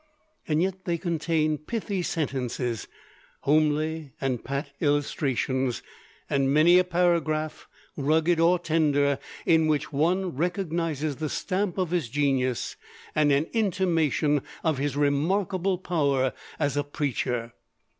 [0.47, 2.87] Yet they contain pithy sentences,
[3.41, 5.83] homely and pat illustrations,
[6.27, 12.09] and many a paragraph, rugged or tender, in which one recognizes the stamp of his
[12.09, 12.77] genius,
[13.13, 17.53] and an intimation of his remarkable power as a preacher.